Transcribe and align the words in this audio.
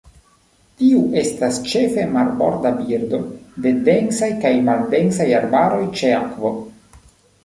Tiu 0.77 0.99
estas 1.23 1.57
ĉefe 1.73 2.05
marborda 2.15 2.71
birdo 2.77 3.19
de 3.65 3.73
densaj 3.89 4.31
kaj 4.47 4.53
maldensaj 4.71 5.29
arbaroj 5.41 5.83
ĉe 6.01 6.11
akvo. 6.21 6.53